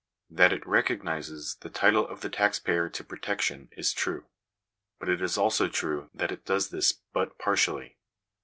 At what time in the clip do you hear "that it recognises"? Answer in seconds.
0.31-1.57